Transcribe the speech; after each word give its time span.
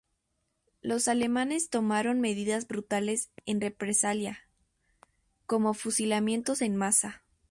Los 0.81 1.07
alemanes 1.07 1.69
tomaron 1.69 2.21
medidas 2.21 2.67
brutales 2.67 3.29
en 3.45 3.61
represalia, 3.61 4.49
como 5.45 5.75
fusilamientos 5.75 6.63
en 6.63 6.75
masa. 6.75 7.23